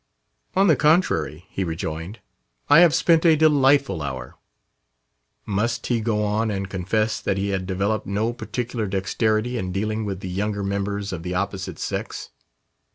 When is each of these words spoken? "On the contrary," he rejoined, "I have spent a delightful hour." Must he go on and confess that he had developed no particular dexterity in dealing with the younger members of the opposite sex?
"On 0.55 0.65
the 0.65 0.75
contrary," 0.75 1.45
he 1.49 1.63
rejoined, 1.63 2.21
"I 2.71 2.79
have 2.79 2.95
spent 2.95 3.23
a 3.23 3.35
delightful 3.37 4.01
hour." 4.01 4.35
Must 5.45 5.85
he 5.85 6.01
go 6.01 6.25
on 6.25 6.49
and 6.49 6.67
confess 6.67 7.21
that 7.21 7.37
he 7.37 7.49
had 7.49 7.67
developed 7.67 8.07
no 8.07 8.33
particular 8.33 8.87
dexterity 8.87 9.59
in 9.59 9.71
dealing 9.71 10.03
with 10.03 10.21
the 10.21 10.29
younger 10.29 10.63
members 10.63 11.13
of 11.13 11.21
the 11.21 11.35
opposite 11.35 11.77
sex? 11.77 12.31